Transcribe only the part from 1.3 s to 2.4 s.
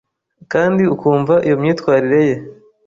iyo myitwarire ye